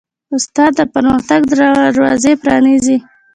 استاد 0.35 0.71
د 0.77 0.81
پرمختګ 0.93 1.41
دروازې 1.87 2.33
پرانیزي. 2.41 2.97